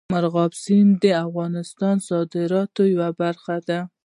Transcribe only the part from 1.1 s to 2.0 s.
افغانستان